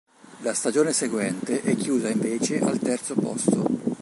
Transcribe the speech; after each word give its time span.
La 0.41 0.55
stagione 0.55 0.93
seguente 0.93 1.61
è 1.61 1.75
chiusa 1.75 2.09
invece 2.09 2.57
al 2.57 2.79
terzo 2.79 3.13
posto. 3.13 3.67